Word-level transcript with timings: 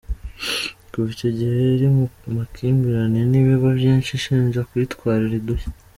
Kuva 0.91 1.09
icyo 1.15 1.29
gihe 1.37 1.55
iri 1.75 1.87
mu 1.95 2.05
makimbirane 2.37 3.19
n’ibigo 3.31 3.67
byinshi 3.79 4.09
ishinja 4.19 4.59
kuyitwarira 4.67 5.35
udushya. 5.41 5.69